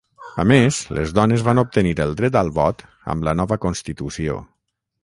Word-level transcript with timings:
A 0.43 0.45
més, 0.51 0.79
les 0.99 1.13
dones 1.17 1.45
van 1.49 1.63
obtenir 1.63 1.93
el 2.07 2.17
dret 2.23 2.41
al 2.43 2.51
vot 2.59 2.85
amb 3.15 3.31
la 3.31 3.39
nova 3.43 3.63
constitució. 3.69 4.43